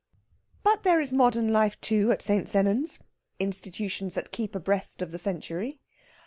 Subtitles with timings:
[0.63, 2.49] But there is modern life, too, at St.
[2.49, 2.97] Sennans
[3.37, 5.79] institutions that keep abreast of the century.